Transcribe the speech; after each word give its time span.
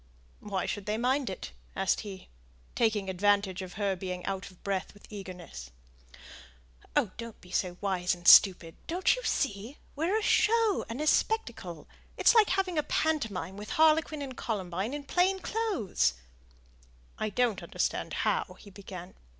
"Why 0.39 0.65
should 0.65 0.87
they 0.87 0.97
mind 0.97 1.29
it?" 1.29 1.51
asked 1.75 1.99
he, 1.99 2.27
taking 2.73 3.07
advantage 3.07 3.61
of 3.61 3.73
her 3.73 3.95
being 3.95 4.25
out 4.25 4.49
of 4.49 4.63
breath 4.63 4.95
with 4.95 5.05
eagerness. 5.11 5.69
"Oh, 6.95 7.11
don't 7.17 7.39
be 7.39 7.51
so 7.51 7.77
wise 7.81 8.15
and 8.15 8.27
stupid; 8.27 8.73
don't 8.87 9.15
you 9.15 9.21
see, 9.23 9.77
we're 9.95 10.17
a 10.17 10.23
show 10.23 10.83
and 10.89 11.01
a 11.01 11.05
spectacle 11.05 11.87
it's 12.17 12.33
like 12.33 12.49
having 12.49 12.79
a 12.79 12.89
pantomime 12.89 13.57
with 13.57 13.69
harlequin 13.77 14.23
and 14.23 14.35
columbine 14.35 14.95
in 14.95 15.03
plain 15.03 15.37
clothes." 15.39 16.15
"I 17.19 17.29
don't 17.29 17.61
understand 17.61 18.13
how" 18.25 18.55
he 18.59 18.71
began. 18.71 19.13